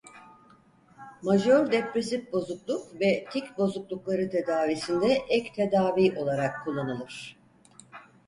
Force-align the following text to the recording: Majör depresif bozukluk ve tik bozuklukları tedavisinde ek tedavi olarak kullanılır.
Majör 1.25 1.71
depresif 1.71 2.31
bozukluk 2.33 3.01
ve 3.01 3.25
tik 3.31 3.57
bozuklukları 3.57 4.29
tedavisinde 4.29 5.13
ek 5.29 5.51
tedavi 5.55 6.17
olarak 6.19 6.63
kullanılır. 6.65 7.37